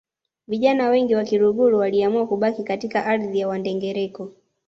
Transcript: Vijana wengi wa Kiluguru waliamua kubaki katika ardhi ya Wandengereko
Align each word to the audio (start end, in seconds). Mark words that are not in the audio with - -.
Vijana 0.47 0.89
wengi 0.89 1.15
wa 1.15 1.23
Kiluguru 1.23 1.77
waliamua 1.77 2.27
kubaki 2.27 2.63
katika 2.63 3.05
ardhi 3.05 3.39
ya 3.39 3.47
Wandengereko 3.47 4.31